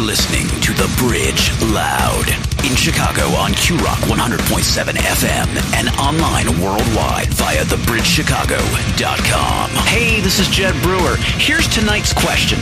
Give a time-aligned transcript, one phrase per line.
[0.00, 2.28] listening to The Bridge Loud
[2.64, 9.70] in Chicago on Q Rock 100.7 FM and online worldwide via thebridgechicago.com.
[9.86, 11.16] Hey, this is Jed Brewer.
[11.16, 12.58] Here's tonight's question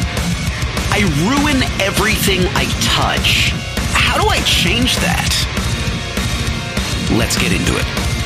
[0.91, 3.51] I ruin everything I touch.
[3.93, 5.31] How do I change that?
[7.17, 8.18] Let's get into it.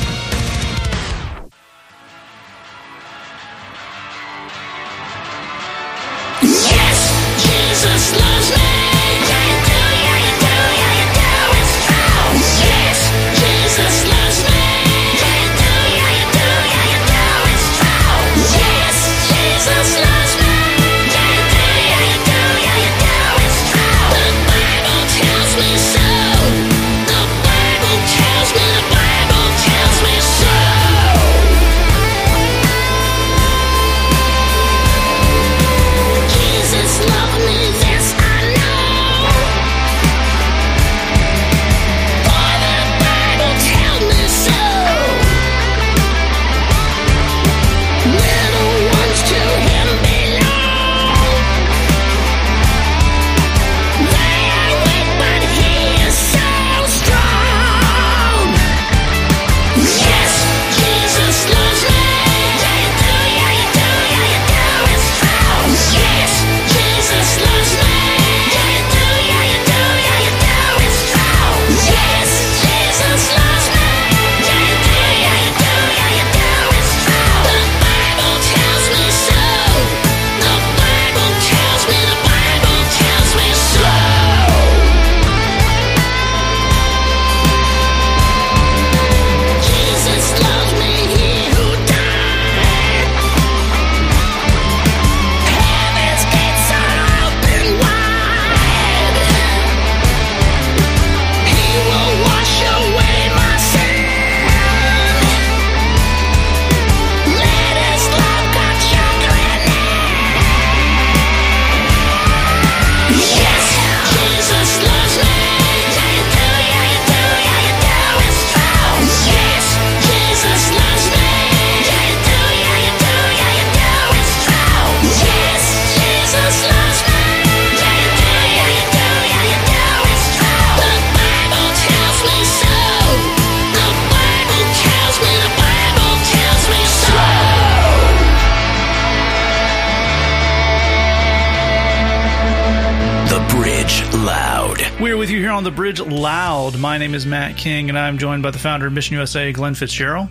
[146.83, 149.73] My name is Matt King, and I'm joined by the founder of Mission USA, Glen
[149.73, 150.27] Fitzgerald.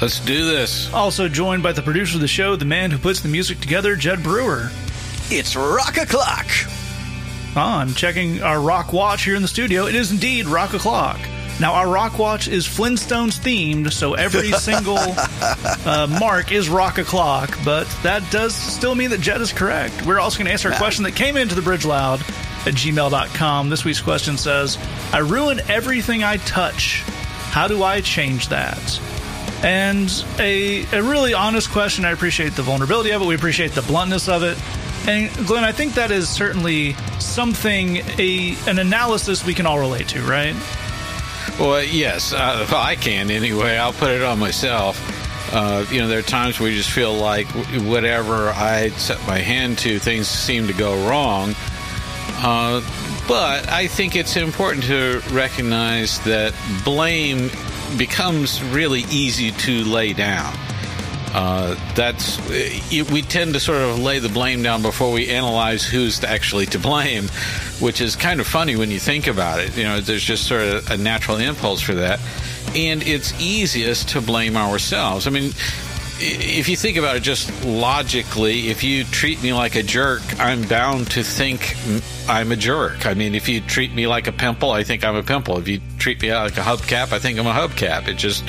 [0.00, 0.92] Let's do this.
[0.92, 3.94] Also joined by the producer of the show, the man who puts the music together,
[3.94, 4.72] Jed Brewer.
[5.30, 6.46] It's Rock O'Clock.
[7.54, 9.86] Ah, I'm checking our rock watch here in the studio.
[9.86, 11.20] It is indeed rock o'clock.
[11.60, 17.56] Now, our rock watch is Flintstones themed, so every single uh, mark is rock o'clock,
[17.64, 20.04] but that does still mean that Jed is correct.
[20.04, 22.20] We're also going to answer a question that came into the bridge loud
[22.66, 23.70] at gmail.com.
[23.70, 24.78] This week's question says,
[25.12, 27.02] I ruin everything I touch.
[27.50, 29.00] How do I change that?
[29.62, 32.04] And a, a really honest question.
[32.04, 33.26] I appreciate the vulnerability of it.
[33.26, 34.58] We appreciate the bluntness of it.
[35.08, 40.08] And Glen, I think that is certainly something, a an analysis we can all relate
[40.08, 40.54] to, right?
[41.58, 43.76] Well, yes, uh, I can anyway.
[43.76, 44.98] I'll put it on myself.
[45.52, 47.46] Uh, you know, there are times where you just feel like
[47.84, 51.54] whatever I set my hand to, things seem to go wrong.
[52.42, 52.80] Uh,
[53.26, 56.54] but I think it's important to recognize that
[56.84, 57.50] blame
[57.96, 60.54] becomes really easy to lay down.
[61.34, 65.84] Uh, that's it, we tend to sort of lay the blame down before we analyze
[65.84, 67.24] who's actually to blame,
[67.80, 69.76] which is kind of funny when you think about it.
[69.76, 72.20] You know, there's just sort of a natural impulse for that,
[72.76, 75.26] and it's easiest to blame ourselves.
[75.26, 75.52] I mean,
[76.20, 80.62] if you think about it just logically, if you treat me like a jerk, I'm
[80.62, 81.76] bound to think
[82.28, 83.06] I'm a jerk.
[83.06, 85.58] I mean, if you treat me like a pimple, I think I'm a pimple.
[85.58, 88.08] If you treat me like a hubcap, I think I'm a hubcap.
[88.08, 88.44] It just,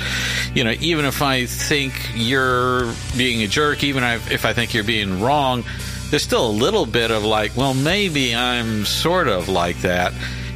[0.53, 4.83] you know, even if I think you're being a jerk, even if I think you're
[4.83, 5.63] being wrong,
[6.11, 10.13] there's still a little bit of like, well, maybe I'm sort of like that.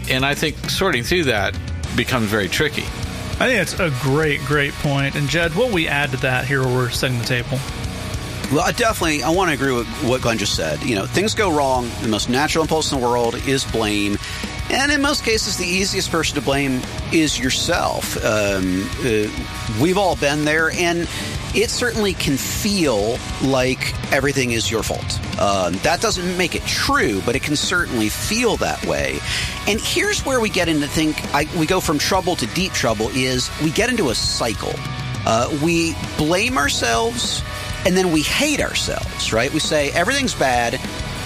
[0.09, 1.57] And I think sorting through that
[1.95, 2.85] becomes very tricky.
[3.39, 5.15] I think that's a great, great point.
[5.15, 7.57] And Jed, what we add to that here where we're setting the table?
[8.51, 10.83] Well, I definitely, I want to agree with what Glen just said.
[10.83, 11.89] You know, things go wrong.
[12.01, 14.17] The most natural impulse in the world is blame.
[14.69, 16.81] And in most cases, the easiest person to blame
[17.13, 18.17] is yourself.
[18.17, 19.29] Um, uh,
[19.81, 20.71] we've all been there.
[20.71, 21.07] And
[21.55, 25.19] it certainly can feel like everything is your fault.
[25.39, 29.19] Um, that doesn't make it true, but it can certainly feel that way.
[29.67, 33.09] And here's where we get into think I, we go from trouble to deep trouble
[33.13, 34.73] is we get into a cycle.
[35.25, 37.43] Uh, we blame ourselves
[37.85, 39.51] and then we hate ourselves, right?
[39.53, 40.79] We say everything's bad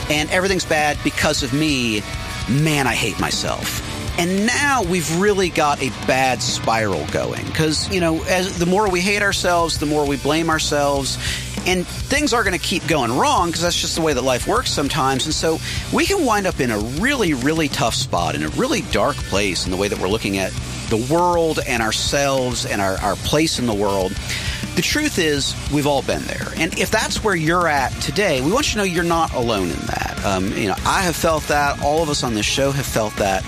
[0.10, 2.02] and everything's bad because of me.
[2.50, 3.93] Man, I hate myself.
[4.18, 8.89] And now we've really got a bad spiral going because, you know, as the more
[8.89, 11.18] we hate ourselves, the more we blame ourselves.
[11.65, 14.48] And things are going to keep going wrong because that's just the way that life
[14.48, 15.25] works sometimes.
[15.25, 15.60] And so
[15.94, 19.65] we can wind up in a really, really tough spot, in a really dark place
[19.65, 20.51] in the way that we're looking at
[20.94, 24.12] the world and ourselves and our, our place in the world.
[24.75, 26.48] The truth is, we've all been there.
[26.57, 29.69] And if that's where you're at today, we want you to know you're not alone
[29.69, 30.22] in that.
[30.24, 31.81] Um, you know, I have felt that.
[31.81, 33.44] All of us on this show have felt that.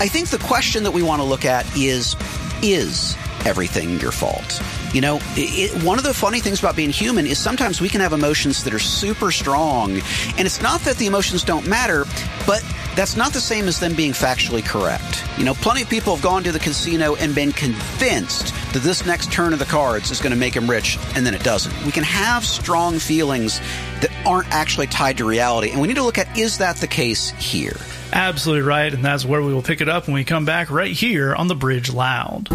[0.00, 2.16] I think the question that we want to look at is,
[2.62, 3.14] is
[3.44, 4.62] everything your fault?
[4.94, 8.00] You know, it, one of the funny things about being human is sometimes we can
[8.00, 9.92] have emotions that are super strong.
[10.38, 12.06] And it's not that the emotions don't matter,
[12.46, 12.62] but
[12.96, 15.22] that's not the same as them being factually correct.
[15.38, 19.04] You know, plenty of people have gone to the casino and been convinced that this
[19.04, 21.74] next turn of the cards is going to make them rich, and then it doesn't.
[21.84, 23.60] We can have strong feelings
[24.00, 26.86] that aren't actually tied to reality, and we need to look at is that the
[26.86, 27.76] case here?
[28.12, 30.92] Absolutely right, and that's where we will pick it up when we come back right
[30.92, 32.48] here on the Bridge Loud.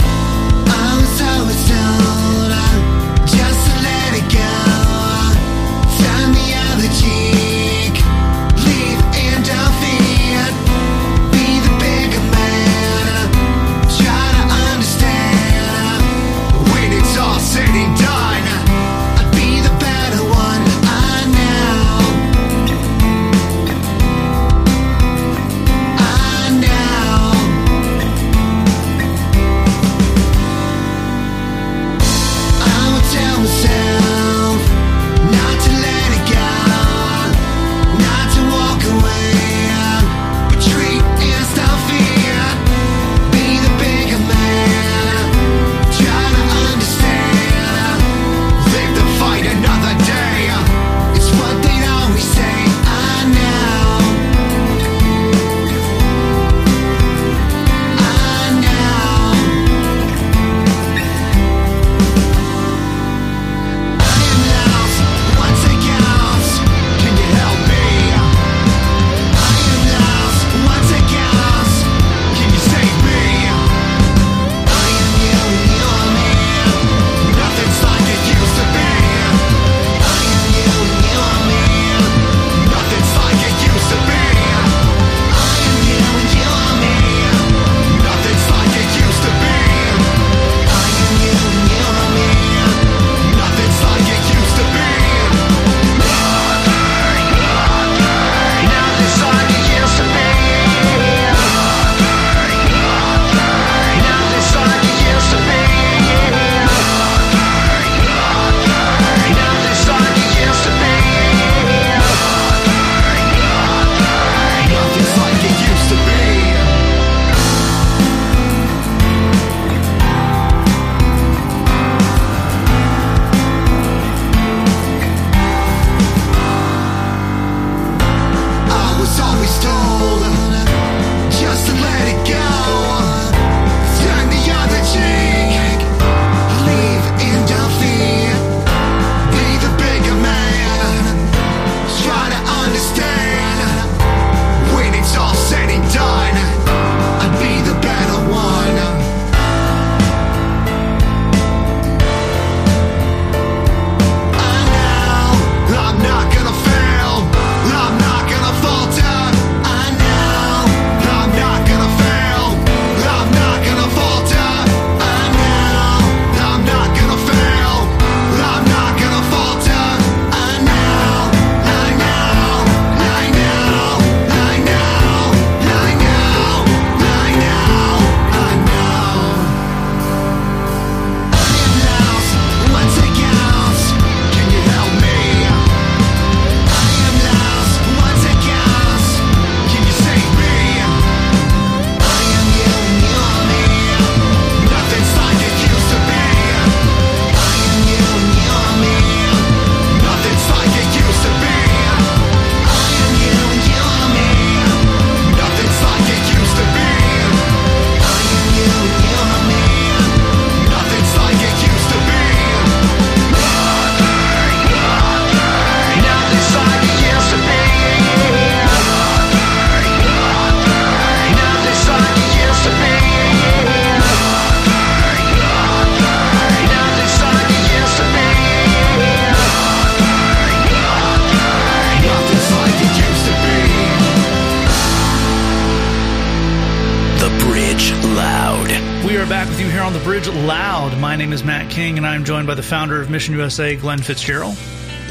[239.21, 240.99] Are back with you here on the bridge loud.
[240.99, 244.01] My name is Matt King, and I'm joined by the founder of Mission USA, Glen
[244.01, 244.57] Fitzgerald.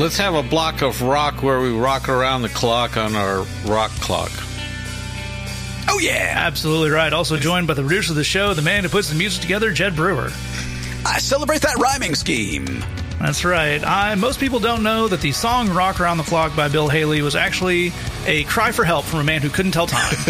[0.01, 3.93] Let's have a block of rock where we rock around the clock on our rock
[4.01, 4.33] clock.
[5.89, 7.13] Oh yeah, Absolutely right.
[7.13, 9.71] Also joined by the producer of the show, the man who puts the music together,
[9.71, 10.31] Jed Brewer.
[11.07, 12.83] I celebrate that rhyming scheme.
[13.21, 13.85] That's right.
[13.85, 17.21] I, most people don't know that the song Rock Around the Clock by Bill Haley
[17.21, 17.93] was actually
[18.27, 20.11] a cry for help from a man who couldn't tell time.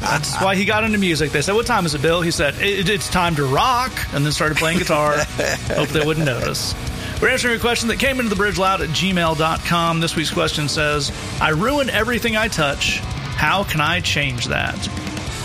[0.00, 1.30] That's why he got into music.
[1.30, 2.22] They said, What time is it, Bill?
[2.22, 5.18] He said, it, It's time to rock, and then started playing guitar.
[5.68, 6.74] Hope they wouldn't notice.
[7.20, 10.00] We're answering a question that came into the bridge loud at gmail.com.
[10.00, 13.00] This week's question says, I ruin everything I touch.
[13.00, 14.88] How can I change that?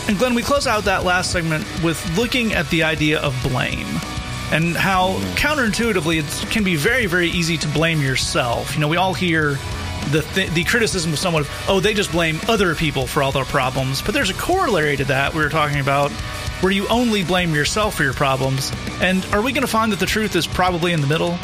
[0.08, 3.88] And Glen, we close out that last segment with looking at the idea of blame
[4.52, 8.74] and how counterintuitively it can be very, very easy to blame yourself.
[8.76, 9.58] You know, we all hear
[10.12, 13.32] the th- the criticism of someone of, oh, they just blame other people for all
[13.32, 14.02] their problems.
[14.02, 16.12] But there's a corollary to that we were talking about
[16.62, 18.72] where you only blame yourself for your problems.
[19.02, 21.38] And are we going to find that the truth is probably in the middle?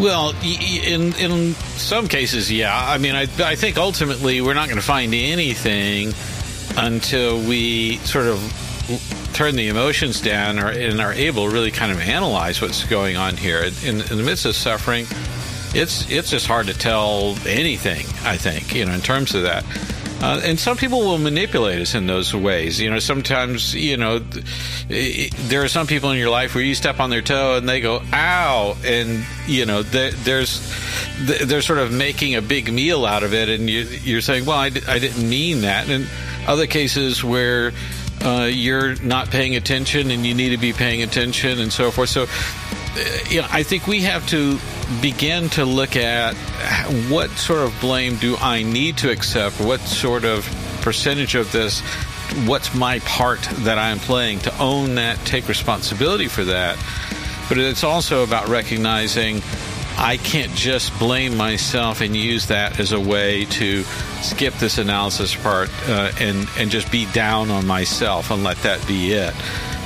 [0.00, 2.76] Well, in in some cases, yeah.
[2.76, 6.12] I mean, I I think ultimately we're not going to find anything
[6.76, 8.63] until we sort of
[9.32, 13.16] turn the emotions down or, and are able to really kind of analyze what's going
[13.16, 13.62] on here.
[13.84, 15.06] In, in the midst of suffering,
[15.74, 18.06] it's it's just hard to tell anything.
[18.24, 19.64] I think you know in terms of that.
[20.22, 22.80] Uh, and some people will manipulate us in those ways.
[22.80, 24.20] You know, sometimes, you know,
[24.88, 27.82] there are some people in your life where you step on their toe and they
[27.82, 28.74] go, ow.
[28.86, 30.72] And, you know, there- there's,
[31.20, 33.50] they're sort of making a big meal out of it.
[33.50, 35.90] And you, you're saying, well, I, I didn't mean that.
[35.90, 36.08] And
[36.46, 37.72] other cases where,
[38.24, 42.08] uh, you're not paying attention and you need to be paying attention and so forth.
[42.08, 44.58] So, uh, you know, I think we have to
[45.00, 46.34] begin to look at
[47.08, 49.60] what sort of blame do I need to accept?
[49.60, 50.44] What sort of
[50.80, 51.80] percentage of this?
[52.46, 56.78] What's my part that I'm playing to own that, take responsibility for that?
[57.48, 59.42] But it's also about recognizing
[59.96, 63.84] I can't just blame myself and use that as a way to
[64.22, 68.84] skip this analysis part uh, and and just be down on myself and let that
[68.86, 69.34] be it.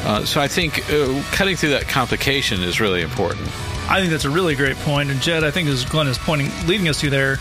[0.05, 3.47] Uh, so I think uh, cutting through that complication is really important.
[3.91, 4.77] I think that's a really great.
[4.87, 7.39] And Jed, I think as Glen is pointing, leading us to there,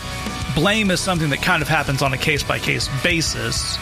[0.54, 3.78] blame is something that kind of happens on a case by case basis.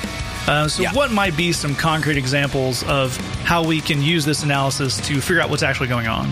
[0.48, 0.92] Uh, so, Yeah.
[0.92, 5.40] what might be some concrete examples of how we can use this analysis to figure
[5.40, 6.30] out what's actually going on?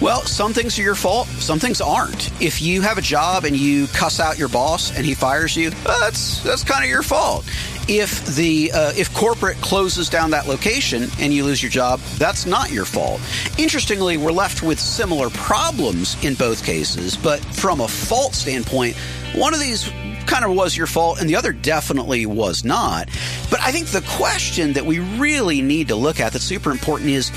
[0.00, 2.30] Well, some things are your fault, some things aren't.
[2.40, 5.68] If you have a job and you cuss out your boss and he fires you,
[5.86, 7.46] uh, that's that's kind of your fault.
[7.88, 12.44] If the uh, if corporate closes down that location and you lose your job, that's
[12.44, 13.22] not your fault.
[13.56, 18.96] Interestingly, we're left with similar problems in both cases, but from a fault standpoint,
[19.34, 19.90] one of these
[20.26, 23.08] kind of was your fault and the other definitely was not.
[23.50, 27.10] But I think the question that we really need to look at that's super important
[27.10, 27.30] is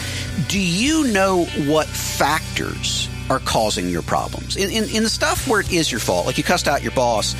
[0.47, 4.57] do you know what factors are causing your problems?
[4.57, 6.91] In, in, in the stuff where it is your fault, like you cussed out your
[6.91, 7.35] boss,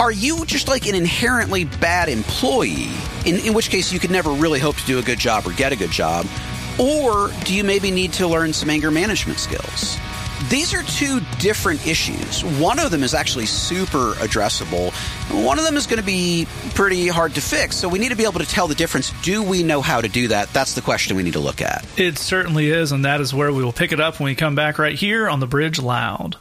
[0.00, 2.90] are you just like an inherently bad employee,
[3.24, 5.52] in, in which case you could never really hope to do a good job or
[5.52, 6.26] get a good job?
[6.78, 9.96] Or do you maybe need to learn some anger management skills?
[10.48, 12.44] These are two different issues.
[12.44, 14.92] One of them is actually super addressable.
[15.44, 17.76] One of them is going to be pretty hard to fix.
[17.76, 19.12] So we need to be able to tell the difference.
[19.22, 20.52] Do we know how to do that?
[20.52, 21.86] That's the question we need to look at.
[21.98, 24.54] It certainly is, and that is where we will pick it up when we come
[24.54, 26.36] back right here on the Bridge Loud.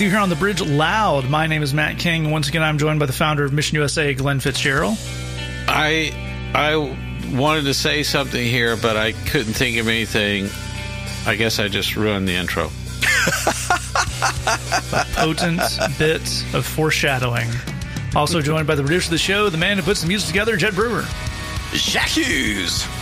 [0.00, 1.28] With you here on the Bridge Loud.
[1.28, 2.30] My name is Matt King.
[2.30, 4.96] Once again, I'm joined by the founder of Mission USA, Glen Fitzgerald.
[5.68, 6.10] I
[6.54, 6.74] I
[7.36, 10.48] wanted to say something here, but I couldn't think of anything.
[11.26, 12.70] I guess I just ruined the intro.
[15.16, 15.60] Potent
[15.98, 16.22] bit
[16.54, 17.50] of foreshadowing.
[18.16, 20.56] Also joined by the producer of the show, the man who puts the music together,
[20.56, 21.04] Jed Brewer.
[21.74, 22.86] J'accuse.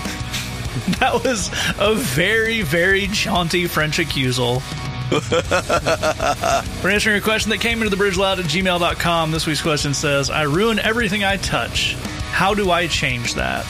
[1.00, 4.62] That was a very, very jaunty French accusal.
[6.82, 9.30] We're answering a question that came into the bridgeloud at gmail.com.
[9.30, 11.94] This week's question says, I ruin everything I touch.
[12.30, 13.64] How do I change that?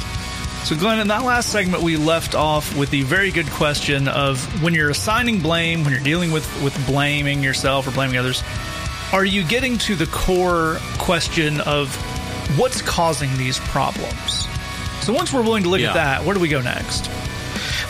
[0.65, 4.43] So, Glen, in that last segment, we left off with the very good question of
[4.63, 8.43] when you're assigning blame, when you're dealing with, with blaming yourself or blaming others,
[9.13, 11.95] are you getting to the core question of
[12.59, 14.47] what's causing these problems?
[15.03, 15.91] So, once we're willing to look Yeah.
[15.91, 17.09] at that, where do we go next?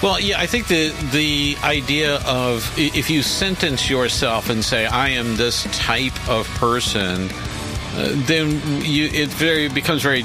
[0.00, 5.08] Well, yeah, I think the the idea of if you sentence yourself and say I
[5.08, 7.28] am this type of person,
[7.96, 10.24] uh, then you it very becomes very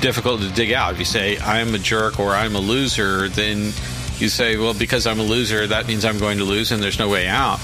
[0.00, 0.94] difficult to dig out.
[0.94, 3.74] If you say I'm a jerk or I'm a loser, then
[4.18, 6.98] you say, well, because I'm a loser, that means I'm going to lose, and there's
[6.98, 7.60] no way out.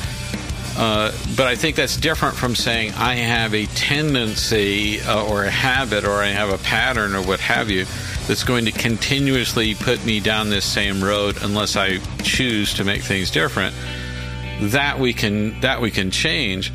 [0.77, 5.51] Uh, but I think that's different from saying I have a tendency uh, or a
[5.51, 7.85] habit or I have a pattern or what have you
[8.29, 13.03] that's going to continuously put me down this same road unless I choose to make
[13.03, 13.75] things different.
[14.61, 16.73] That we can that we can change.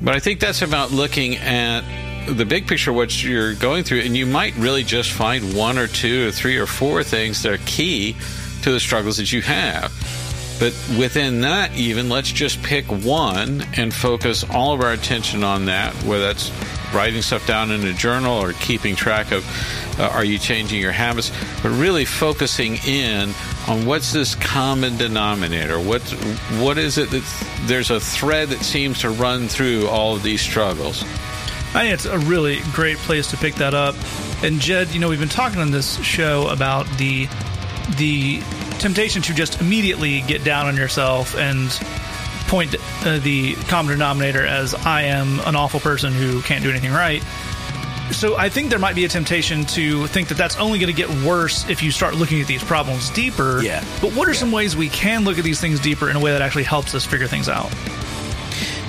[0.00, 1.82] But I think that's about looking at
[2.28, 5.86] the big picture, what you're going through, and you might really just find one or
[5.86, 8.16] two or three or four things that are key
[8.62, 9.92] to the struggles that you have.
[10.58, 15.64] But within that, even, let's just pick one and focus all of our attention on
[15.66, 16.50] that, whether that's
[16.94, 19.44] writing stuff down in a journal or keeping track of
[19.98, 23.32] uh, are you changing your habits, but really focusing in
[23.68, 25.78] on what's this common denominator?
[25.80, 26.02] What,
[26.60, 30.40] what is it that there's a thread that seems to run through all of these
[30.40, 31.02] struggles?
[31.74, 33.96] I think it's a really great place to pick that up.
[34.44, 37.26] And Jed, you know, we've been talking on this show about the
[37.98, 38.40] the
[38.84, 41.70] temptation to just immediately get down on yourself and
[42.48, 42.74] point
[43.06, 47.22] uh, the common denominator as I am an awful person who can't do anything right.
[48.10, 50.96] So I think there might be a temptation to think that that's only going to
[50.96, 53.62] get worse if you start looking at these problems deeper.
[53.62, 53.82] Yeah.
[54.02, 56.32] But what are some ways we can look at these things deeper in a way
[56.32, 57.72] that actually helps us figure things out?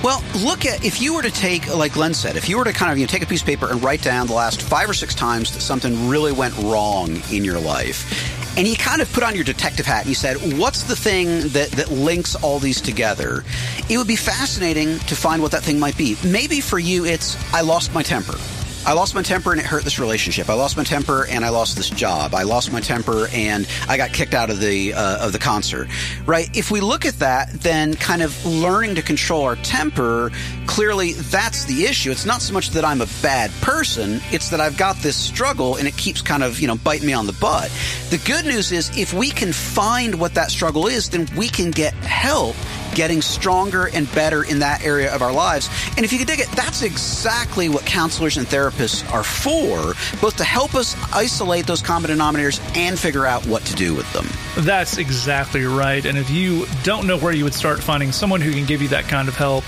[0.04, 2.74] Well, look at if you were to take, like Glen said, if you were to
[2.74, 4.90] kind of you know, take a piece of paper and write down the last five
[4.90, 9.12] or six times that something really went wrong in your life, and you kind of
[9.14, 12.60] put on your detective hat and you said, "What's the thing that that links all
[12.60, 13.44] these together?"
[13.90, 16.18] It would be fascinating to find what that thing might be.
[16.24, 18.38] Maybe for you, it's I lost my temper.
[18.86, 20.48] I lost my temper and it hurt this relationship.
[20.48, 22.36] I lost my temper and I lost this job.
[22.36, 25.88] I lost my temper and I got kicked out of the uh, of the concert.
[26.28, 26.56] Right?
[26.56, 30.32] If we look at that, then kind of learning to control our temper,
[30.68, 32.12] clearly that's the issue.
[32.12, 35.78] It's not so much that I'm a bad person; it's that I've got this struggle
[35.78, 37.72] and it keeps kind of you know biting me on the butt.
[38.12, 41.72] The good news is if we can find what that struggle is, then we can
[41.72, 42.56] get help
[42.96, 45.70] getting stronger and better in that area of our lives.
[45.98, 50.38] And if you can dig it, that's exactly what counselors and therapists are for, both
[50.38, 54.26] to help us isolate those common denominators and figure out what to do with them.
[54.66, 56.04] That's exactly right.
[56.06, 58.88] And if you don't know where you would start finding someone who can give you
[58.90, 59.64] that kind of help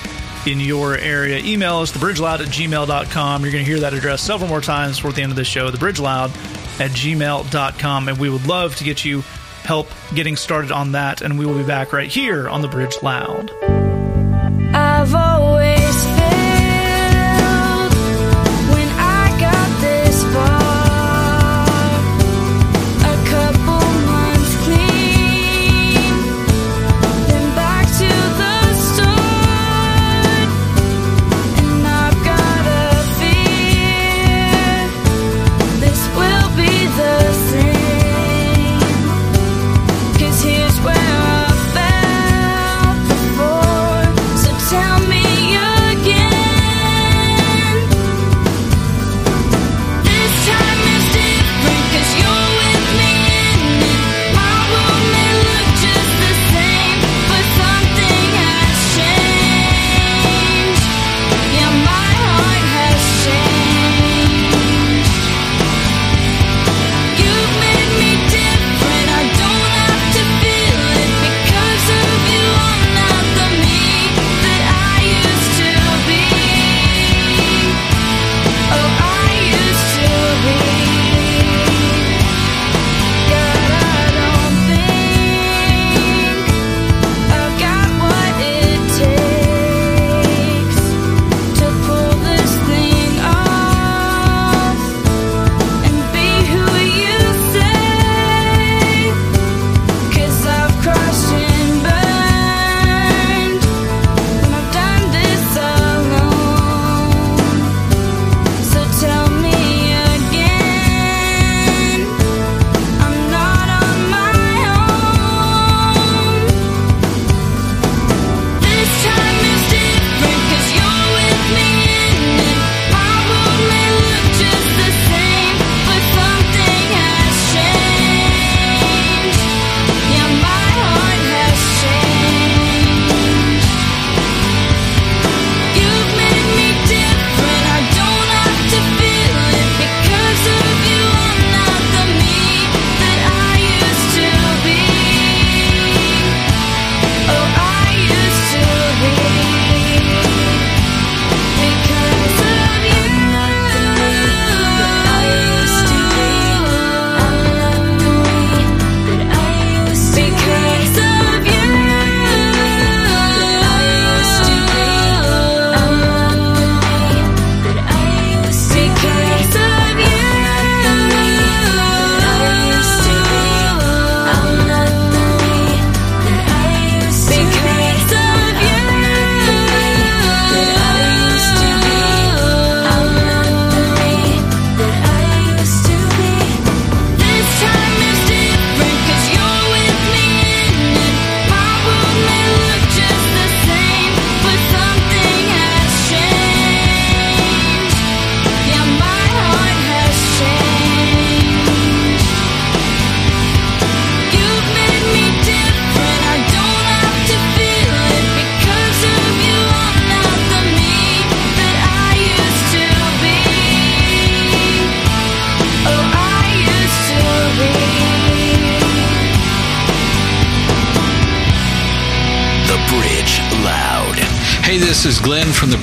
[0.48, 3.42] in your area, email us, thebridgeloud at gmail.com.
[3.44, 5.70] You're going to hear that address several more times toward the end of this show,
[5.70, 6.30] thebridgeloud
[6.80, 8.08] at gmail.com.
[8.08, 9.24] And we would love to get you
[9.67, 11.21] help getting started on that.
[11.21, 13.77] And we will be back right here on The Bridge Loud.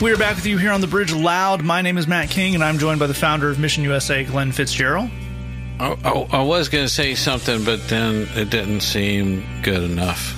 [0.00, 1.62] We're back with you here on the Bridge Loud.
[1.62, 4.50] My name is Matt King, and I'm joined by the founder of Mission USA, Glen
[4.50, 5.10] Fitzgerald.
[5.78, 10.36] I, I, I was going to say something, but then it didn't seem good enough.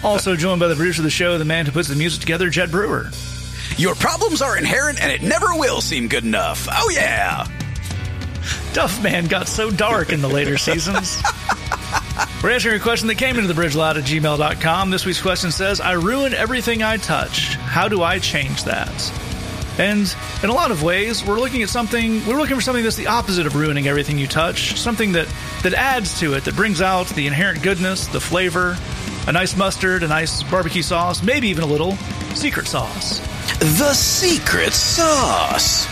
[0.04, 2.50] Also joined by the producer of the show, the man who puts the music together,
[2.50, 3.10] Jed Brewer.
[3.76, 6.66] Your problems are inherent and it never will seem good enough.
[6.70, 7.46] Oh, yeah.
[8.72, 11.22] Duff Man got so dark in the later seasons.
[12.42, 14.90] We're answering a question that came into the bridge loud at gmail.com.
[14.90, 17.56] This week's question says, I ruin everything I touch.
[17.56, 19.12] How do I change that?
[19.76, 22.94] And in a lot of ways, we're looking at something, we're looking for something that's
[22.94, 25.26] the opposite of ruining everything you touch, something that,
[25.64, 28.76] that adds to it, that brings out the inherent goodness, the flavor,
[29.26, 31.96] a nice mustard, a nice barbecue sauce, maybe even a little
[32.34, 33.18] secret sauce.
[33.58, 35.88] The secret sauce.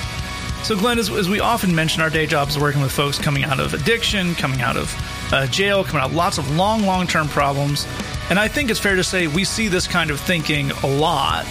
[0.64, 3.58] So, Glen, as, as we often mention, our day jobs working with folks coming out
[3.58, 4.92] of addiction, coming out of
[5.32, 7.86] uh, jail, coming out lots of long, long term problems.
[8.28, 11.46] And I think it's fair to say we see this kind of thinking a lot.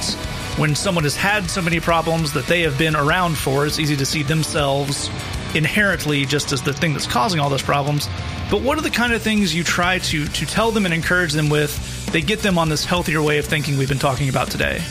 [0.57, 3.97] When someone has had so many problems that they have been around for, it's easy
[3.97, 5.09] to see themselves
[5.53, 8.07] inherently just as the thing that's causing all those problems.
[8.49, 11.33] But what are the kind of things you try to, to tell them and encourage
[11.33, 14.49] them with that get them on this healthier way of thinking we've been talking about
[14.49, 14.81] today?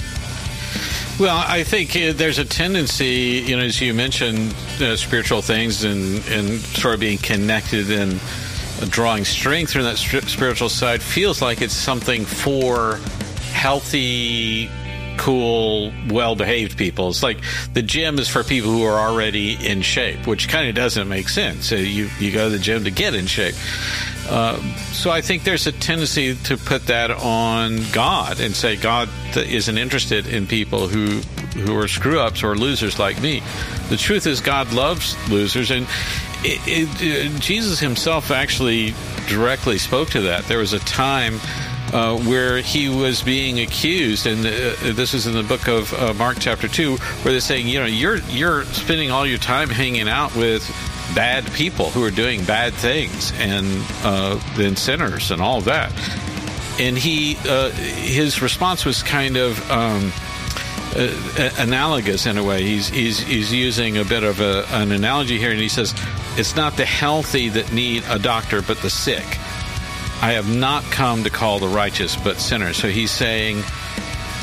[1.18, 5.84] Well, I think uh, there's a tendency, you know, as you mentioned, uh, spiritual things
[5.84, 8.20] and, and sort of being connected and
[8.86, 12.96] drawing strength from that spiritual side feels like it's something for
[13.52, 14.68] healthy,
[15.16, 17.08] cool, well behaved people.
[17.08, 17.38] It's like
[17.72, 21.28] the gym is for people who are already in shape, which kind of doesn't make
[21.28, 21.66] sense.
[21.66, 23.54] So you, you go to the gym to get in shape.
[24.28, 24.56] Uh,
[24.92, 29.78] so I think there's a tendency to put that on God and say God isn't
[29.78, 31.20] interested in people who
[31.60, 33.40] who are screw ups or losers like me.
[33.88, 35.86] The truth is God loves losers, and
[36.42, 38.92] it, it, uh, Jesus Himself actually
[39.28, 40.44] directly spoke to that.
[40.44, 41.38] There was a time.
[41.92, 46.12] Uh, where he was being accused, and uh, this is in the book of uh,
[46.14, 50.08] Mark, chapter two, where they're saying, you know, you're you're spending all your time hanging
[50.08, 50.64] out with
[51.14, 53.66] bad people who are doing bad things and
[54.02, 55.92] uh, then sinners and all that.
[56.80, 60.12] And he, uh, his response was kind of um,
[60.96, 62.62] uh, analogous in a way.
[62.62, 65.94] He's he's he's using a bit of a, an analogy here, and he says,
[66.36, 69.24] "It's not the healthy that need a doctor, but the sick.
[70.22, 73.62] I have not come to call the righteous, but sinners." So he's saying.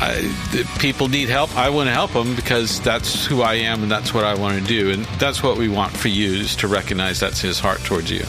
[0.02, 1.56] I, people need help.
[1.56, 4.60] I want to help them because that's who I am and that's what I want
[4.60, 4.90] to do.
[4.90, 8.24] And that's what we want for you is to recognize that's his heart towards you.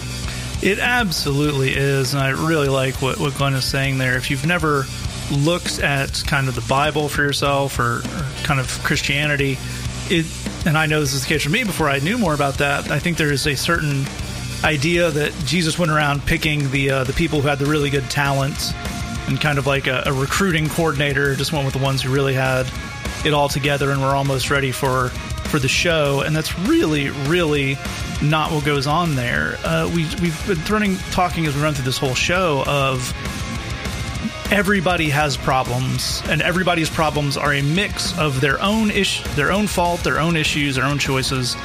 [0.63, 4.17] It absolutely is, and I really like what, what Glen is saying there.
[4.17, 4.85] If you've never
[5.33, 9.59] looked at kind of the Bible for yourself or, or kind of Christianity,
[10.11, 10.27] it
[10.65, 12.91] and I know this is the case for me before I knew more about that,
[12.91, 14.05] I think there is a certain
[14.63, 18.09] idea that Jesus went around picking the uh, the people who had the really good
[18.11, 18.73] talents
[19.27, 22.35] and kind of like a, a recruiting coordinator just went with the ones who really
[22.35, 22.71] had
[23.25, 26.21] it all together and were almost ready for for the show.
[26.21, 27.77] And that's really really
[28.23, 29.59] not what goes on there.
[29.65, 33.13] Uh, we, we've been running talking as we run through this whole show of
[34.53, 39.67] everybody has problems and everybody's problems are a mix of their own ish their own
[39.67, 41.57] fault their own issues their own choices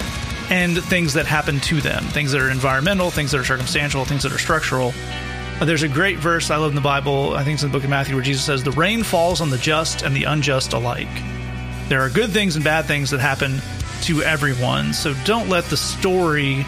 [0.49, 2.05] and things that happen to them.
[2.05, 4.93] Things that are environmental things that are circumstantial things that are structural
[5.59, 7.73] Uh, there's a great verse I love in the Bible, I think it's in the
[7.73, 10.73] book of Matthew, where Jesus says, The rain falls on the just and the unjust
[10.73, 11.07] alike.
[11.89, 13.59] There are good things and bad things that happen
[14.03, 14.93] to everyone.
[14.93, 16.63] So don't let the story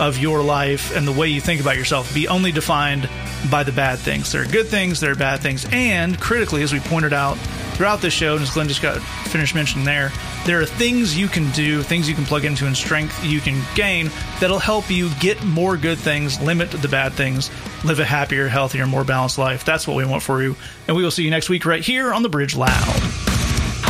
[0.00, 3.08] of your life and the way you think about yourself be only defined
[3.48, 4.32] by the bad things.
[4.32, 5.64] There are good things, there are bad things.
[5.70, 7.38] And critically, as we pointed out
[7.74, 10.12] throughout this show, and as Glen just got finished mentioning there,
[10.44, 13.62] there are things you can do, things you can plug into, and strength you can
[13.74, 17.50] gain that'll help you get more good things, limit the bad things,
[17.84, 19.64] live a happier, healthier, more balanced life.
[19.64, 20.56] That's what we want for you.
[20.86, 23.31] And we will see you next week right here on The Bridge Loud.